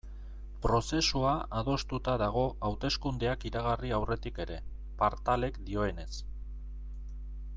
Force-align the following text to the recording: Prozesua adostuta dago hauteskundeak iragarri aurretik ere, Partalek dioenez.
Prozesua 0.61 1.33
adostuta 1.59 2.15
dago 2.21 2.45
hauteskundeak 2.69 3.45
iragarri 3.51 3.93
aurretik 3.99 4.41
ere, 4.47 4.59
Partalek 5.03 5.63
dioenez. 5.71 6.11